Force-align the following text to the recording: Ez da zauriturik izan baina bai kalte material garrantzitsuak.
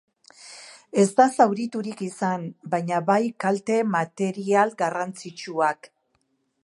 Ez 1.01 1.09
da 1.19 1.27
zauriturik 1.35 2.01
izan 2.07 2.47
baina 2.71 3.03
bai 3.11 3.19
kalte 3.45 3.77
material 3.97 4.75
garrantzitsuak. 4.81 5.93